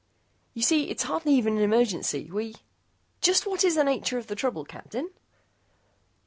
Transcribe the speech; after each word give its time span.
"You 0.55 0.63
see, 0.63 0.89
it's 0.89 1.03
hardly 1.03 1.35
even 1.35 1.57
an 1.57 1.63
emergency. 1.63 2.31
We" 2.31 2.55
"Just 3.21 3.45
what 3.45 3.63
is 3.63 3.75
the 3.75 3.83
nature 3.83 4.17
of 4.17 4.25
the 4.25 4.35
trouble, 4.35 4.65
Captain?" 4.65 5.11